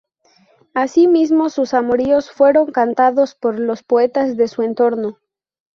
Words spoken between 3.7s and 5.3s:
poetas de su entorno.